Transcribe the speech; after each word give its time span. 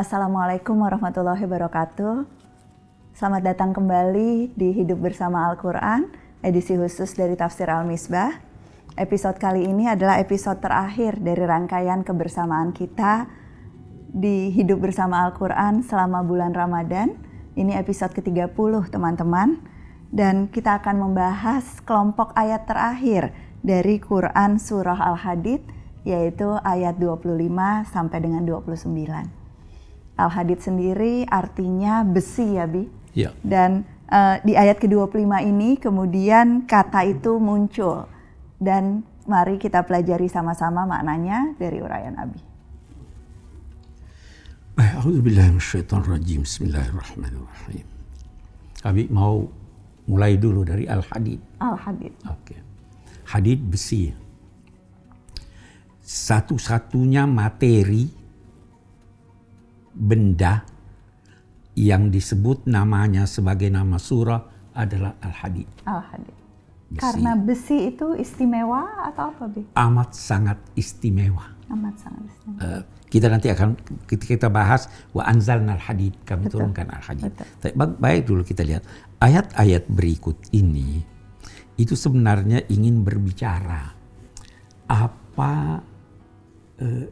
Assalamualaikum 0.00 0.80
warahmatullahi 0.80 1.44
wabarakatuh. 1.44 2.24
Selamat 3.12 3.52
datang 3.52 3.76
kembali 3.76 4.48
di 4.56 4.72
Hidup 4.72 4.96
Bersama 4.96 5.44
Al-Quran, 5.52 6.08
edisi 6.40 6.72
khusus 6.72 7.12
dari 7.12 7.36
Tafsir 7.36 7.68
Al-Misbah. 7.68 8.32
Episode 8.96 9.36
kali 9.36 9.68
ini 9.68 9.92
adalah 9.92 10.16
episode 10.16 10.56
terakhir 10.64 11.20
dari 11.20 11.44
rangkaian 11.44 12.00
kebersamaan 12.00 12.72
kita 12.72 13.28
di 14.08 14.48
Hidup 14.56 14.80
Bersama 14.80 15.20
Al-Quran 15.28 15.84
selama 15.84 16.24
bulan 16.24 16.56
Ramadan. 16.56 17.20
Ini 17.52 17.76
episode 17.76 18.16
ke-30 18.16 18.56
teman-teman. 18.88 19.60
Dan 20.08 20.48
kita 20.48 20.80
akan 20.80 20.96
membahas 20.96 21.84
kelompok 21.84 22.32
ayat 22.40 22.64
terakhir 22.64 23.36
dari 23.60 24.00
Quran 24.00 24.56
Surah 24.56 24.96
Al-Hadid, 24.96 25.60
yaitu 26.08 26.56
ayat 26.64 26.96
25 26.96 27.36
sampai 27.84 28.18
dengan 28.24 28.48
29. 28.48 29.39
Al-Hadid 30.20 30.60
sendiri 30.60 31.24
artinya 31.24 32.04
besi 32.04 32.60
ya 32.60 32.68
Bi? 32.68 32.84
Ya. 33.16 33.32
Dan 33.40 33.88
uh, 34.12 34.36
di 34.44 34.54
ayat 34.54 34.76
ke-25 34.78 35.24
ini 35.48 35.80
kemudian 35.80 36.68
kata 36.68 37.08
itu 37.08 37.40
muncul. 37.40 38.06
Dan 38.60 39.02
mari 39.24 39.56
kita 39.56 39.80
pelajari 39.88 40.28
sama-sama 40.28 40.84
maknanya 40.84 41.56
dari 41.56 41.80
uraian 41.80 42.14
Abi. 42.20 42.40
A'udzubillahiminasyaitonirrajim. 44.80 46.44
Bismillahirrahmanirrahim. 46.44 47.86
Abi 48.80 49.02
mau 49.12 49.44
mulai 50.08 50.40
dulu 50.40 50.64
dari 50.64 50.88
Al-Hadid. 50.88 51.40
Al-Hadid. 51.60 52.12
Oke. 52.28 52.56
Hadid 53.28 53.60
besi. 53.60 54.10
Satu-satunya 56.00 57.28
materi 57.28 58.19
benda 60.00 60.64
yang 61.76 62.08
disebut 62.08 62.64
namanya 62.64 63.28
sebagai 63.28 63.68
nama 63.68 64.00
surah 64.00 64.72
adalah 64.72 65.20
Al-Hadid. 65.20 65.68
Al-Hadid. 65.84 66.40
Karena 66.98 67.38
besi 67.38 67.94
itu 67.94 68.18
istimewa 68.18 69.06
atau 69.06 69.30
apa, 69.30 69.46
Bi? 69.46 69.62
Amat 69.78 70.10
sangat 70.10 70.58
istimewa. 70.74 71.54
Amat 71.70 71.94
sangat 72.02 72.26
istimewa. 72.26 72.60
Uh, 72.66 72.82
kita 73.06 73.26
nanti 73.30 73.46
akan 73.46 73.78
kita 74.10 74.50
bahas 74.50 74.90
wa 75.14 75.22
anzalna 75.22 75.78
al-hadid 75.78 76.14
kami 76.26 76.46
Betul. 76.46 76.66
turunkan 76.66 76.90
al-hadid. 76.90 77.30
Tapi 77.62 77.74
baik 77.74 78.26
dulu 78.26 78.42
kita 78.42 78.66
lihat 78.66 78.82
ayat-ayat 79.22 79.86
berikut 79.86 80.38
ini 80.50 81.02
itu 81.78 81.94
sebenarnya 81.94 82.66
ingin 82.70 83.06
berbicara 83.06 83.94
apa 84.90 85.82
uh, 86.82 87.06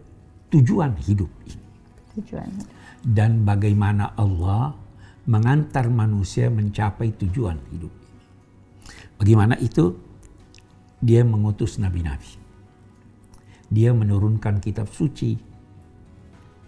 tujuan 0.51 0.99
hidup 1.07 1.31
ini. 1.47 1.68
Tujuan 2.19 2.51
dan 3.05 3.47
bagaimana 3.47 4.15
Allah 4.19 4.75
mengantar 5.29 5.87
manusia 5.93 6.49
mencapai 6.49 7.15
tujuan 7.15 7.61
hidup 7.71 7.93
ini. 7.93 8.27
Bagaimana 9.21 9.55
itu? 9.61 9.93
Dia 10.99 11.23
mengutus 11.23 11.79
nabi-nabi. 11.79 12.41
Dia 13.69 13.93
menurunkan 13.93 14.59
kitab 14.59 14.89
suci 14.91 15.37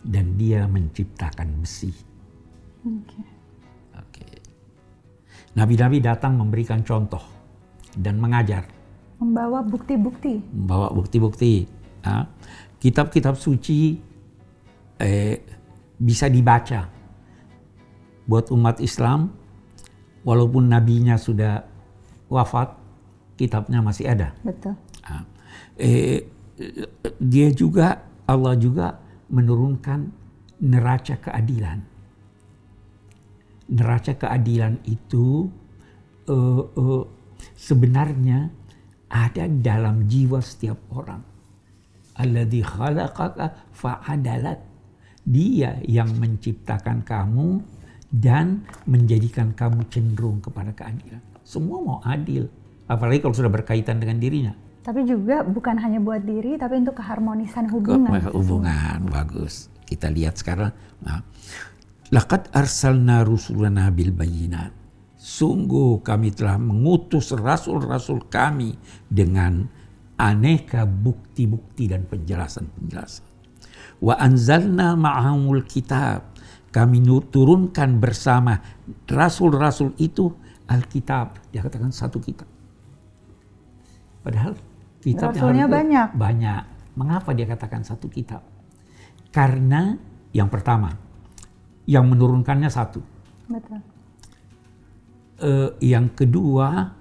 dan 0.05 0.37
dia 0.37 0.69
menciptakan 0.69 1.65
besi. 1.65 1.91
Okay. 2.85 3.27
Oke. 3.97 4.29
Nabi-nabi 5.57 5.99
datang 5.99 6.39
memberikan 6.39 6.85
contoh 6.85 7.25
dan 7.97 8.21
mengajar. 8.23 8.69
Membawa 9.19 9.65
bukti-bukti. 9.65 10.39
Membawa 10.53 10.93
bukti-bukti. 10.95 11.67
Kitab-kitab 12.81 13.35
suci 13.37 14.10
eh, 15.01 15.41
bisa 15.97 16.29
dibaca 16.29 16.89
buat 18.29 18.53
umat 18.55 18.79
Islam 18.79 19.33
walaupun 20.23 20.71
nabinya 20.71 21.17
sudah 21.17 21.65
wafat 22.31 22.77
kitabnya 23.35 23.81
masih 23.81 24.13
ada. 24.13 24.37
Betul. 24.45 24.77
Nah, 25.09 25.25
eh, 25.81 26.29
dia 27.17 27.49
juga 27.51 28.05
Allah 28.29 28.55
juga 28.55 29.01
menurunkan 29.33 30.01
neraca 30.61 31.17
keadilan. 31.19 31.79
Neraca 33.71 34.13
keadilan 34.19 34.83
itu 34.85 35.47
uh, 36.27 36.63
uh, 36.67 37.05
sebenarnya 37.55 38.51
ada 39.11 39.47
dalam 39.51 40.07
jiwa 40.07 40.43
setiap 40.43 40.79
orang. 40.95 41.23
Alladzi 42.19 42.61
khalaqaka 42.61 43.71
fa'adalat 43.73 44.59
dia 45.25 45.79
yang 45.85 46.11
menciptakan 46.17 47.05
kamu 47.05 47.61
dan 48.11 48.67
menjadikan 48.91 49.55
kamu 49.55 49.87
cenderung 49.93 50.43
kepada 50.43 50.75
keadilan. 50.75 51.23
Semua 51.47 51.79
mau 51.83 51.99
adil, 52.03 52.51
apalagi 52.91 53.23
kalau 53.23 53.35
sudah 53.35 53.53
berkaitan 53.53 54.03
dengan 54.03 54.19
dirinya. 54.19 54.55
Tapi 54.81 55.05
juga 55.05 55.45
bukan 55.45 55.77
hanya 55.77 56.01
buat 56.01 56.25
diri, 56.25 56.57
tapi 56.57 56.81
untuk 56.81 56.99
keharmonisan 56.99 57.69
hubungan. 57.69 58.33
Hubungan, 58.33 59.07
bagus. 59.13 59.69
Kita 59.85 60.09
lihat 60.09 60.41
sekarang. 60.41 60.73
Nah, 61.05 61.21
Laqad 62.11 62.51
arsalna 62.51 63.23
rusulana 63.23 63.87
bil 63.95 64.11
bayinat. 64.11 64.75
Sungguh 65.15 66.03
kami 66.03 66.35
telah 66.35 66.59
mengutus 66.59 67.31
rasul-rasul 67.31 68.27
kami 68.27 68.75
dengan 69.07 69.63
aneka 70.19 70.83
bukti-bukti 70.91 71.87
dan 71.87 72.11
penjelasan-penjelasan. 72.11 73.30
Wa 74.01 74.17
anzalna 74.17 74.97
ma'amul 74.97 75.65
kitab. 75.69 76.33
Kami 76.71 77.03
turunkan 77.29 77.99
bersama 77.99 78.57
rasul-rasul 79.11 79.99
itu 79.99 80.31
Alkitab. 80.71 81.51
Dia 81.51 81.67
katakan 81.67 81.91
satu 81.91 82.23
kitab. 82.23 82.47
Padahal 84.23 84.55
kitab 85.03 85.35
Rasulnya 85.35 85.67
banyak. 85.67 86.15
Banyak. 86.15 86.63
Mengapa 86.95 87.35
dia 87.35 87.49
katakan 87.51 87.83
satu 87.83 88.07
kitab? 88.07 88.47
Karena 89.35 89.99
yang 90.31 90.47
pertama, 90.47 90.95
yang 91.91 92.07
menurunkannya 92.07 92.71
satu. 92.71 93.03
Betul. 93.51 93.83
Uh, 95.41 95.71
yang 95.83 96.13
kedua, 96.15 96.95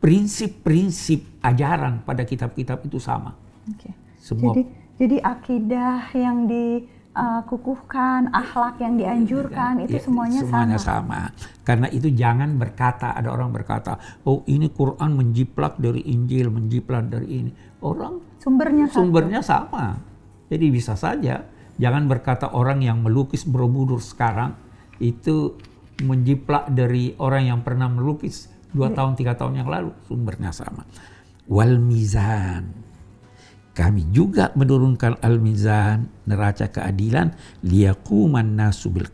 prinsip-prinsip 0.00 1.42
ajaran 1.44 2.06
pada 2.06 2.24
kitab-kitab 2.24 2.88
itu 2.88 2.96
sama. 2.96 3.36
Okay. 3.74 3.92
Semua 4.16 4.54
Jadi 4.54 4.85
jadi 4.96 5.20
akidah 5.20 6.08
yang 6.16 6.48
dikukuhkan, 6.48 8.32
akhlak 8.32 8.80
yang 8.80 8.96
dianjurkan 8.96 9.84
itu 9.84 10.00
ya, 10.00 10.02
semuanya, 10.08 10.40
semuanya 10.40 10.78
sama. 10.80 11.28
sama. 11.28 11.36
Karena 11.68 11.92
itu 11.92 12.08
jangan 12.08 12.56
berkata 12.56 13.12
ada 13.12 13.28
orang 13.28 13.52
berkata, 13.52 14.00
"Oh, 14.24 14.40
ini 14.48 14.72
Quran 14.72 15.12
menjiplak 15.20 15.76
dari 15.76 16.00
Injil, 16.08 16.48
menjiplak 16.48 17.12
dari 17.12 17.44
ini." 17.44 17.52
Orang 17.84 18.24
sumbernya 18.40 18.88
sumbernya 18.88 19.44
satu. 19.44 19.68
sama. 19.68 20.00
Jadi 20.48 20.66
bisa 20.72 20.96
saja 20.96 21.44
jangan 21.76 22.08
berkata 22.08 22.56
orang 22.56 22.80
yang 22.80 23.04
melukis 23.04 23.44
Borobudur 23.44 24.00
sekarang 24.00 24.56
itu 24.96 25.60
menjiplak 26.00 26.72
dari 26.72 27.12
orang 27.20 27.52
yang 27.52 27.60
pernah 27.60 27.92
melukis 27.92 28.48
dua 28.72 28.88
ya. 28.92 28.96
tahun 28.96 29.12
tiga 29.16 29.36
tahun 29.36 29.60
yang 29.60 29.68
lalu 29.68 29.92
sumbernya 30.08 30.56
sama. 30.56 30.88
Wal 31.52 31.76
mizan 31.76 32.85
kami 33.76 34.08
juga 34.08 34.56
menurunkan 34.56 35.20
al-mizan, 35.20 36.08
neraca 36.24 36.72
keadilan, 36.72 37.36
liyakuman 37.60 38.56
nasu 38.56 38.88
bil 38.88 39.04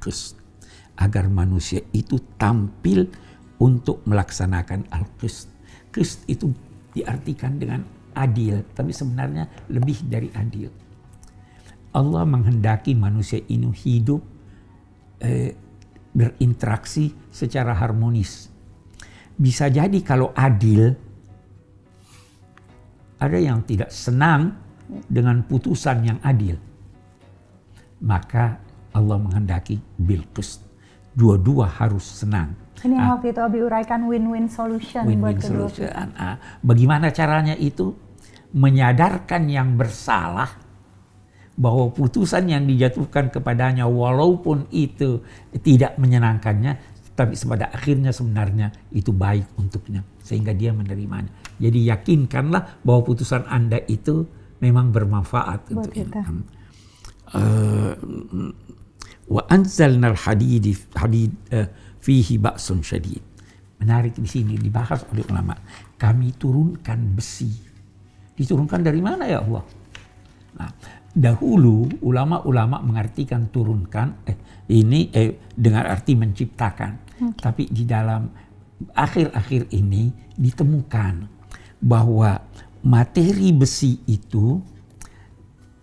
Agar 0.94 1.26
manusia 1.26 1.82
itu 1.90 2.22
tampil 2.38 3.10
untuk 3.58 4.06
melaksanakan 4.06 4.86
al-qist. 4.94 5.50
Qist 5.90 6.22
itu 6.30 6.54
diartikan 6.94 7.58
dengan 7.58 7.82
adil, 8.14 8.62
tapi 8.70 8.94
sebenarnya 8.94 9.50
lebih 9.66 10.06
dari 10.06 10.30
adil. 10.30 10.70
Allah 11.90 12.22
menghendaki 12.22 12.94
manusia 12.94 13.42
ini 13.50 13.66
hidup 13.74 14.22
eh, 15.26 15.58
berinteraksi 16.14 17.10
secara 17.34 17.74
harmonis. 17.74 18.46
Bisa 19.34 19.66
jadi 19.66 19.98
kalau 20.06 20.30
adil, 20.38 20.94
ada 23.22 23.38
yang 23.38 23.62
tidak 23.62 23.94
senang 23.94 24.58
dengan 25.06 25.46
putusan 25.46 26.02
yang 26.02 26.18
adil. 26.26 26.58
Maka 28.02 28.58
Allah 28.90 29.16
menghendaki 29.22 29.78
bilqis. 29.94 30.58
Dua-dua 31.14 31.70
harus 31.70 32.02
senang. 32.02 32.58
Ini 32.82 32.98
yang 32.98 33.06
ah, 33.06 33.10
waktu 33.14 33.30
itu 33.30 33.40
Abi 33.40 33.58
uraikan 33.62 34.10
win-win 34.10 34.50
solution 34.50 35.06
win 35.06 35.22
-win 35.22 35.22
buat 35.22 35.36
kedua 35.38 35.70
solution. 35.70 36.10
Ah, 36.18 36.36
bagaimana 36.66 37.14
caranya 37.14 37.54
itu? 37.54 37.94
Menyadarkan 38.52 39.48
yang 39.48 39.78
bersalah 39.78 40.50
bahwa 41.56 41.88
putusan 41.94 42.48
yang 42.48 42.64
dijatuhkan 42.66 43.32
kepadanya 43.32 43.88
walaupun 43.88 44.68
itu 44.72 45.24
tidak 45.62 45.96
menyenangkannya 45.96 46.92
tapi 47.12 47.36
pada 47.44 47.68
akhirnya 47.68 48.08
sebenarnya 48.08 48.72
itu 48.88 49.12
baik 49.12 49.44
untuknya 49.60 50.00
sehingga 50.24 50.56
dia 50.56 50.72
menerimanya. 50.72 51.28
Jadi 51.62 51.86
yakinkanlah 51.86 52.82
bahwa 52.82 53.06
putusan 53.06 53.46
Anda 53.46 53.78
itu 53.86 54.26
memang 54.58 54.90
bermanfaat 54.90 55.70
Buat 55.70 55.86
untuk 55.86 55.92
kita. 55.94 56.20
uh, 57.38 57.94
wa 59.30 59.42
anzalna 59.46 60.10
al-hadid 60.10 60.74
hadid 60.98 61.30
uh, 61.54 61.70
fihi 62.02 62.42
ba'sun 62.42 62.82
syadid. 62.82 63.22
Menarik 63.78 64.18
di 64.18 64.26
sini 64.26 64.58
dibahas 64.58 65.06
oleh 65.14 65.22
ulama. 65.30 65.54
Kami 65.98 66.34
turunkan 66.34 67.14
besi. 67.14 67.50
Diturunkan 68.34 68.82
dari 68.82 68.98
mana 68.98 69.26
ya 69.26 69.42
Allah? 69.42 69.62
Nah, 70.58 70.70
dahulu 71.14 71.90
ulama-ulama 72.02 72.78
mengartikan 72.78 73.50
turunkan 73.50 74.22
eh, 74.26 74.38
ini 74.70 75.10
eh, 75.10 75.50
dengan 75.50 75.90
arti 75.90 76.14
menciptakan. 76.14 76.92
Okay. 77.10 77.42
Tapi 77.42 77.62
di 77.70 77.82
dalam 77.82 78.30
akhir-akhir 78.94 79.70
ini 79.74 80.10
ditemukan 80.34 81.41
bahwa 81.82 82.38
materi 82.86 83.50
besi 83.50 83.98
itu 84.06 84.62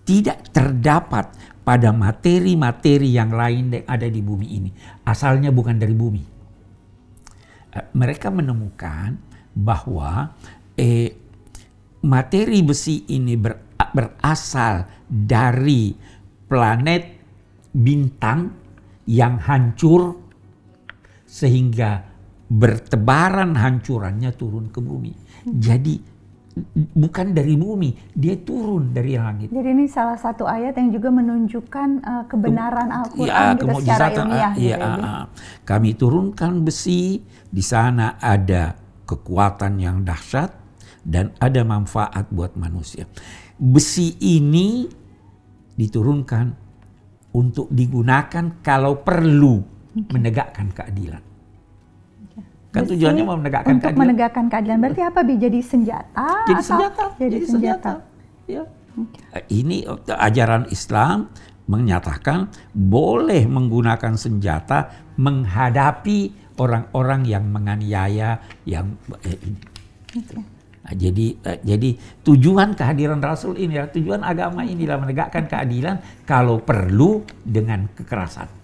tidak 0.07 0.49
terdapat 0.49 1.29
pada 1.61 1.93
materi-materi 1.93 3.13
yang 3.13 3.29
lain 3.29 3.69
yang 3.69 3.85
ada 3.85 4.09
di 4.09 4.25
bumi 4.25 4.47
ini. 4.57 4.69
Asalnya 5.05 5.53
bukan 5.53 5.77
dari 5.77 5.93
bumi. 5.93 6.23
Eh, 7.69 7.85
mereka 7.93 8.33
menemukan 8.33 9.13
bahwa 9.53 10.33
eh, 10.73 11.13
materi 12.01 12.65
besi 12.65 13.05
ini 13.13 13.37
ber, 13.37 13.77
berasal 13.93 14.89
dari 15.05 15.93
planet 16.49 17.03
bintang 17.69 18.49
yang 19.05 19.37
hancur 19.37 20.17
sehingga 21.29 22.08
bertebaran 22.49 23.53
hancurannya 23.53 24.33
turun 24.33 24.73
ke 24.73 24.81
bumi. 24.81 25.13
Jadi 25.45 26.17
bukan 26.75 27.31
dari 27.31 27.55
bumi, 27.55 27.93
dia 28.11 28.35
turun 28.35 28.91
dari 28.91 29.15
langit. 29.15 29.53
Jadi 29.53 29.69
ini 29.69 29.85
salah 29.87 30.17
satu 30.17 30.43
ayat 30.43 30.75
yang 30.75 30.91
juga 30.91 31.13
menunjukkan 31.13 31.89
uh, 32.03 32.23
kebenaran 32.27 32.89
Al-Qur'an 32.89 33.55
ya, 33.55 33.55
gitu 33.55 33.65
secara 33.79 34.05
ilmiah. 34.11 34.53
Gitu 34.57 34.65
ya, 34.65 34.77
gitu, 34.77 34.99
ya. 34.99 35.13
Kami 35.63 35.89
turunkan 35.95 36.51
besi, 36.65 37.21
di 37.47 37.63
sana 37.63 38.19
ada 38.19 38.75
kekuatan 39.05 39.79
yang 39.79 40.01
dahsyat 40.03 40.51
dan 41.05 41.31
ada 41.39 41.61
manfaat 41.63 42.27
buat 42.33 42.57
manusia. 42.59 43.07
Besi 43.55 44.19
ini 44.19 44.89
diturunkan 45.79 46.45
untuk 47.39 47.71
digunakan 47.71 48.59
kalau 48.59 48.99
perlu 48.99 49.63
menegakkan 50.11 50.73
keadilan. 50.75 51.28
Kan 52.69 52.85
tujuannya 52.85 53.23
mau 53.25 53.37
menegakkan 53.37 53.81
untuk 53.81 53.89
keadilan. 53.89 54.01
menegakkan 54.05 54.45
keadilan. 54.45 54.77
Berarti 54.77 55.01
apa 55.01 55.19
bi 55.25 55.33
jadi 55.41 55.59
senjata? 55.65 56.29
Jadi 56.45 56.61
senjata. 56.61 57.03
Jadi, 57.17 57.33
jadi 57.33 57.45
senjata. 57.49 57.91
senjata. 57.97 58.45
Ya. 58.45 58.63
Okay. 58.93 59.43
Ini 59.49 59.77
ajaran 60.05 60.63
Islam 60.69 61.33
menyatakan 61.69 62.49
boleh 62.73 63.45
menggunakan 63.45 64.17
senjata 64.17 64.89
menghadapi 65.17 66.33
orang-orang 66.57 67.25
yang 67.25 67.45
menganiaya 67.45 68.41
yang 68.65 68.97
eh, 69.21 69.37
okay. 70.13 70.41
Nah, 70.79 70.93
jadi 70.97 71.27
eh, 71.45 71.59
jadi 71.61 71.89
tujuan 72.25 72.73
kehadiran 72.73 73.21
Rasul 73.21 73.61
ini 73.61 73.77
ya 73.77 73.85
tujuan 73.85 74.25
agama 74.25 74.65
inilah 74.65 74.97
menegakkan 74.97 75.45
keadilan 75.45 76.01
kalau 76.25 76.57
perlu 76.57 77.21
dengan 77.45 77.85
kekerasan. 77.93 78.58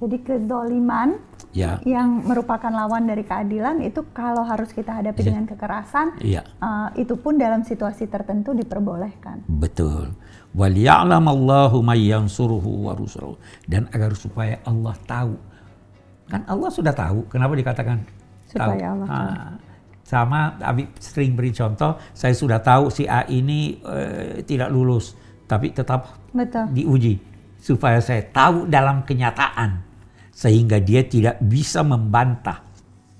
Jadi 0.00 0.16
kedoliman 0.24 1.20
ya. 1.52 1.76
yang 1.84 2.24
merupakan 2.24 2.72
lawan 2.72 3.04
dari 3.04 3.20
keadilan 3.20 3.84
itu 3.84 4.00
kalau 4.16 4.48
harus 4.48 4.72
kita 4.72 4.96
hadapi 4.96 5.20
ya. 5.20 5.26
dengan 5.28 5.44
kekerasan, 5.44 6.16
ya. 6.24 6.40
uh, 6.56 6.88
itu 6.96 7.20
pun 7.20 7.36
dalam 7.36 7.60
situasi 7.60 8.08
tertentu 8.08 8.56
diperbolehkan. 8.56 9.44
Betul. 9.44 10.16
Wa. 10.56 10.72
Dan 13.68 13.82
agar 13.92 14.10
supaya 14.16 14.56
Allah 14.64 14.96
tahu. 15.04 15.36
Kan 16.32 16.48
Allah 16.48 16.70
sudah 16.72 16.96
tahu. 16.96 17.28
Kenapa 17.28 17.52
dikatakan 17.52 18.00
supaya 18.48 18.80
tahu? 18.80 18.96
Allah 18.96 19.06
tahu. 19.06 19.28
Ah, 19.36 19.52
sama 20.00 20.40
Abi 20.64 20.88
sering 20.96 21.36
beri 21.36 21.52
contoh, 21.52 22.00
saya 22.16 22.32
sudah 22.32 22.56
tahu 22.64 22.88
si 22.88 23.04
A 23.04 23.28
ini 23.28 23.84
uh, 23.84 24.40
tidak 24.48 24.72
lulus, 24.72 25.12
tapi 25.44 25.76
tetap 25.76 26.16
Betul. 26.32 26.72
diuji 26.72 27.20
supaya 27.60 28.00
saya 28.00 28.24
tahu 28.24 28.64
dalam 28.64 29.04
kenyataan 29.04 29.89
sehingga 30.40 30.80
dia 30.80 31.04
tidak 31.04 31.36
bisa 31.44 31.84
membantah. 31.84 32.64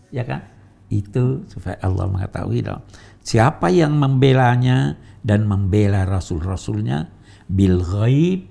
Ya 0.09 0.25
kan? 0.25 0.41
Itu 0.89 1.45
supaya 1.53 1.77
Allah 1.85 2.09
mengetahui 2.09 2.65
dong. 2.65 2.81
Siapa 3.21 3.69
yang 3.69 4.01
membelanya 4.01 4.97
dan 5.21 5.45
membela 5.45 6.09
rasul-rasulnya 6.09 7.13
bil 7.45 7.85
ghaib 7.85 8.49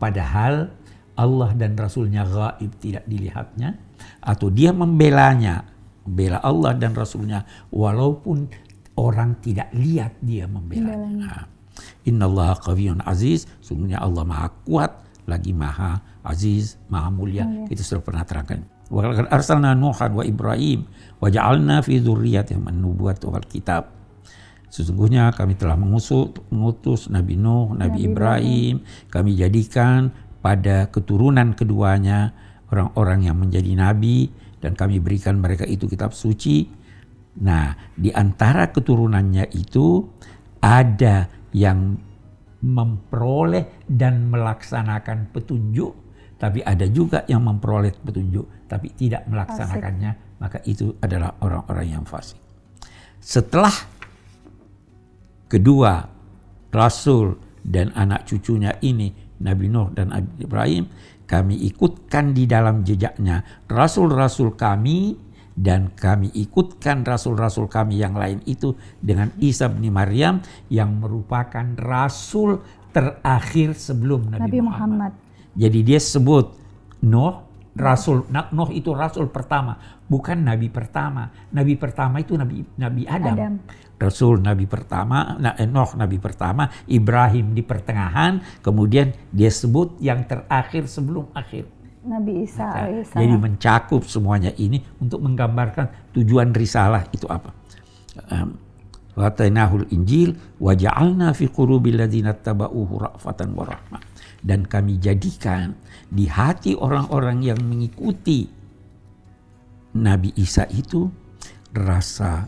padahal 0.00 0.72
Allah 1.20 1.50
dan 1.52 1.76
rasulnya 1.76 2.24
gaib 2.24 2.72
tidak 2.80 3.04
dilihatnya 3.04 3.76
atau 4.24 4.48
dia 4.48 4.72
membelanya 4.72 5.68
membela 6.08 6.40
Allah 6.40 6.72
dan 6.80 6.96
rasulnya 6.96 7.44
walaupun 7.68 8.48
orang 8.96 9.36
tidak 9.44 9.68
lihat 9.76 10.16
dia 10.24 10.48
membelanya. 10.48 11.28
Nah, 11.28 11.44
Inna 12.08 12.24
Allah 12.26 12.56
qawiyun 12.56 13.04
aziz, 13.04 13.44
sungguhnya 13.60 14.00
Allah 14.00 14.24
maha 14.24 14.48
kuat 14.64 15.04
lagi 15.28 15.52
maha 15.52 16.00
aziz, 16.28 16.76
maha 16.92 17.08
mulia. 17.08 17.48
Oh, 17.48 17.66
ya. 17.66 17.74
Itu 17.74 17.82
sudah 17.82 18.02
pernah 18.04 18.22
terangkan. 18.28 18.62
Wa 18.88 19.04
arsalna 19.28 19.76
Nuhan 19.76 20.16
wa 20.16 20.24
Ibrahim 20.24 20.88
wa 21.20 21.28
ja'alna 21.28 21.84
fi 21.84 22.00
dzurriyyatihim 22.00 22.68
an-nubuwwata 22.68 23.28
wal 23.28 23.44
kitab. 23.44 23.92
Sesungguhnya 24.68 25.32
kami 25.32 25.56
telah 25.56 25.80
mengusut, 25.80 26.44
mengutus 26.52 27.08
Nabi 27.08 27.40
Nuh, 27.40 27.72
Nabi, 27.72 27.80
Nabi 27.80 27.98
Ibrahim, 28.04 28.74
Ibrahim, 28.84 29.08
kami 29.08 29.30
jadikan 29.36 30.12
pada 30.44 30.92
keturunan 30.92 31.56
keduanya 31.56 32.36
orang-orang 32.68 33.28
yang 33.28 33.36
menjadi 33.40 33.72
nabi 33.74 34.28
dan 34.60 34.76
kami 34.76 35.00
berikan 35.00 35.40
mereka 35.40 35.64
itu 35.64 35.88
kitab 35.88 36.12
suci. 36.12 36.68
Nah, 37.38 37.72
di 37.94 38.10
antara 38.12 38.68
keturunannya 38.68 39.48
itu 39.54 40.04
ada 40.60 41.30
yang 41.54 41.96
memperoleh 42.58 43.86
dan 43.86 44.26
melaksanakan 44.28 45.30
petunjuk, 45.30 45.94
tapi 46.38 46.62
ada 46.62 46.86
juga 46.86 47.26
yang 47.26 47.42
memperoleh 47.42 47.92
petunjuk 47.98 48.70
tapi 48.70 48.94
tidak 48.94 49.26
melaksanakannya, 49.26 50.10
fasik. 50.14 50.38
maka 50.38 50.58
itu 50.64 50.94
adalah 51.02 51.34
orang-orang 51.42 51.98
yang 51.98 52.04
fasik. 52.06 52.38
Setelah 53.18 53.74
kedua 55.50 56.06
rasul 56.70 57.34
dan 57.66 57.90
anak 57.98 58.30
cucunya 58.30 58.78
ini 58.86 59.10
Nabi 59.42 59.66
Nuh 59.66 59.90
dan 59.90 60.14
Nabi 60.14 60.46
Ibrahim, 60.46 60.84
kami 61.28 61.58
ikutkan 61.68 62.32
di 62.32 62.48
dalam 62.48 62.86
jejaknya 62.86 63.42
rasul-rasul 63.68 64.54
kami 64.54 65.28
dan 65.58 65.90
kami 65.90 66.30
ikutkan 66.32 67.02
rasul-rasul 67.02 67.66
kami 67.66 67.98
yang 67.98 68.14
lain 68.14 68.38
itu 68.46 68.78
dengan 69.02 69.34
Isa 69.42 69.66
bin 69.66 69.90
Maryam 69.90 70.38
yang 70.70 71.02
merupakan 71.02 71.66
rasul 71.74 72.62
terakhir 72.94 73.74
sebelum 73.74 74.30
Nabi, 74.30 74.42
Nabi 74.46 74.58
Muhammad. 74.62 75.12
Muhammad. 75.12 75.27
Jadi 75.58 75.78
dia 75.82 75.98
sebut 75.98 76.54
Nuh 77.02 77.42
rasul 77.74 78.26
Nuh 78.30 78.70
itu 78.70 78.94
rasul 78.94 79.30
pertama, 79.30 79.78
bukan 80.06 80.38
nabi 80.38 80.70
pertama. 80.70 81.30
Nabi 81.50 81.74
pertama 81.74 82.22
itu 82.22 82.38
Nabi 82.38 82.62
Nabi 82.78 83.02
Adam. 83.06 83.34
Adam. 83.34 83.54
Rasul 83.98 84.38
Nabi 84.38 84.70
pertama, 84.70 85.34
nah, 85.42 85.58
Nuh 85.66 85.90
Nabi 85.98 86.22
pertama, 86.22 86.70
Ibrahim 86.86 87.50
di 87.50 87.66
pertengahan, 87.66 88.62
kemudian 88.62 89.10
dia 89.34 89.50
sebut 89.50 89.98
yang 89.98 90.22
terakhir 90.22 90.86
sebelum 90.86 91.34
akhir. 91.34 91.66
Nabi 92.06 92.46
Isa 92.46 92.62
Maka, 92.62 93.18
Jadi 93.18 93.34
mencakup 93.34 94.06
semuanya 94.06 94.54
ini 94.54 94.80
untuk 95.02 95.18
menggambarkan 95.18 96.14
tujuan 96.14 96.54
risalah 96.54 97.10
itu 97.10 97.26
apa. 97.26 97.50
Um, 98.30 98.67
Watainahul 99.18 99.90
Injil 99.90 100.38
wa 100.62 100.78
ja'alna 100.78 101.34
fi 101.34 101.50
qulubil 101.50 101.98
ladzina 101.98 102.38
tabauhu 102.38 103.02
ra'fatan 103.02 103.50
wa 103.50 103.66
rahmah. 103.66 104.02
Dan 104.38 104.62
kami 104.70 105.02
jadikan 105.02 105.74
di 106.06 106.30
hati 106.30 106.78
orang-orang 106.78 107.42
yang 107.42 107.58
mengikuti 107.58 108.46
Nabi 109.98 110.30
Isa 110.38 110.70
itu 110.70 111.10
rasa 111.74 112.46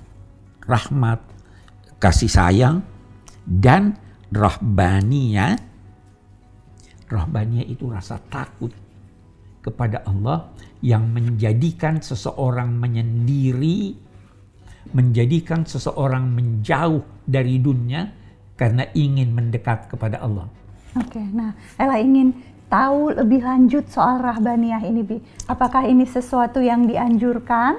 rahmat, 0.63 1.19
kasih 1.99 2.31
sayang 2.31 2.87
dan 3.43 3.99
rahbaniyah. 4.31 5.59
Rahbaniyah 7.11 7.67
itu 7.67 7.91
rasa 7.91 8.23
takut 8.31 8.71
kepada 9.59 10.07
Allah 10.07 10.55
yang 10.81 11.11
menjadikan 11.11 11.99
seseorang 11.99 12.71
menyendiri, 12.71 13.99
menjadikan 14.91 15.69
seseorang 15.69 16.29
menjauh 16.33 17.05
dari 17.29 17.61
dunia 17.61 18.09
karena 18.57 18.89
ingin 18.93 19.33
mendekat 19.33 19.89
kepada 19.89 20.21
Allah. 20.21 20.49
Oke, 20.99 21.23
nah 21.33 21.55
Ella 21.79 22.03
ingin 22.03 22.35
tahu 22.67 23.15
lebih 23.15 23.45
lanjut 23.45 23.87
soal 23.89 24.19
rahbaniyah 24.21 24.83
ini, 24.85 25.03
Bi. 25.07 25.17
Apakah 25.47 25.87
ini 25.87 26.05
sesuatu 26.05 26.59
yang 26.59 26.85
dianjurkan, 26.89 27.79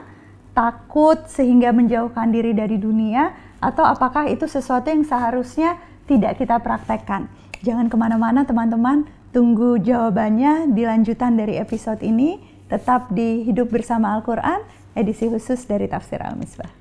takut 0.56 1.28
sehingga 1.28 1.76
menjauhkan 1.76 2.32
diri 2.32 2.56
dari 2.56 2.80
dunia, 2.80 3.36
atau 3.60 3.84
apakah 3.84 4.32
itu 4.32 4.48
sesuatu 4.48 4.90
yang 4.90 5.04
seharusnya 5.04 5.78
tidak 6.08 6.40
kita 6.40 6.58
praktekkan? 6.64 7.28
Jangan 7.62 7.92
ke 7.92 7.96
mana-mana 8.00 8.42
teman-teman, 8.42 9.06
Tunggu 9.32 9.80
jawabannya 9.80 10.76
di 10.76 10.84
lanjutan 10.84 11.40
dari 11.40 11.56
episode 11.56 12.04
ini. 12.04 12.36
Tetap 12.68 13.16
di 13.16 13.48
Hidup 13.48 13.72
Bersama 13.72 14.16
Al-Quran, 14.16 14.64
edisi 14.92 15.28
khusus 15.32 15.64
dari 15.68 15.88
Tafsir 15.88 16.20
Al-Misbah. 16.20 16.81